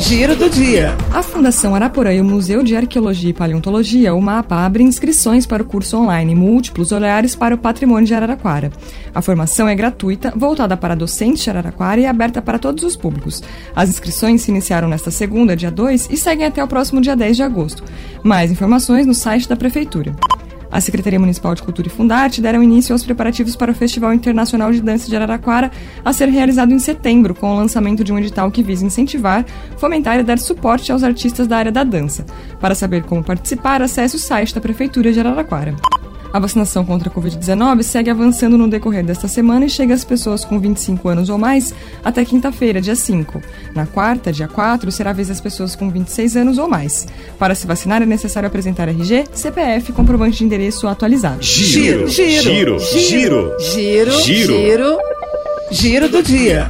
[0.00, 0.96] Giro do dia.
[1.12, 5.62] A Fundação Araporã e o Museu de Arqueologia e Paleontologia, o MAPA, abrem inscrições para
[5.62, 8.70] o curso online Múltiplos Olhares para o Patrimônio de Araraquara.
[9.14, 13.42] A formação é gratuita, voltada para docentes de Araraquara e aberta para todos os públicos.
[13.74, 17.36] As inscrições se iniciaram nesta segunda, dia 2, e seguem até o próximo dia 10
[17.36, 17.82] de agosto.
[18.22, 20.14] Mais informações no site da Prefeitura.
[20.70, 24.70] A Secretaria Municipal de Cultura e Fundarte deram início aos preparativos para o Festival Internacional
[24.70, 25.70] de Dança de Araraquara,
[26.04, 29.44] a ser realizado em setembro, com o lançamento de um edital que visa incentivar,
[29.76, 32.24] fomentar e dar suporte aos artistas da área da dança.
[32.60, 35.74] Para saber como participar, acesse o site da Prefeitura de Araraquara.
[36.32, 40.44] A vacinação contra a Covid-19 segue avançando no decorrer desta semana e chega às pessoas
[40.44, 41.74] com 25 anos ou mais
[42.04, 43.40] até quinta-feira, dia 5.
[43.74, 47.06] Na quarta, dia 4, será a vez das pessoas com 26 anos ou mais.
[47.38, 51.42] Para se vacinar é necessário apresentar RG, CPF e comprovante de endereço atualizado.
[51.42, 54.98] Giro, giro, giro, giro, giro, giro,
[55.70, 56.68] giro do dia.